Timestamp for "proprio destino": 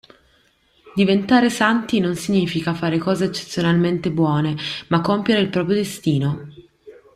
5.49-6.47